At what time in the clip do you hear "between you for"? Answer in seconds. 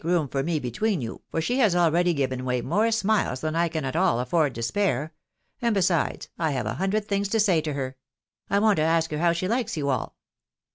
0.57-1.39